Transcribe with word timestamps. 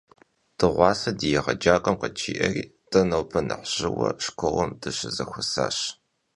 Dığuase 0.57 1.11
di 1.19 1.27
yêğecak'uem 1.33 1.95
khıci'eri, 2.01 2.63
de 2.91 3.01
nobe 3.09 3.41
nexh 3.47 3.71
jı'ueu 3.77 4.11
şşkolım 4.23 4.71
dışızexuesaş. 4.81 5.77